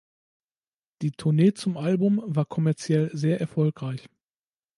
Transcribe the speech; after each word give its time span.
Die 1.03 1.11
Tournee 1.11 1.53
zum 1.53 1.77
Album 1.77 2.23
war 2.25 2.45
kommerziell 2.45 3.11
sehr 3.15 3.39
erfolgreich. 3.39 4.09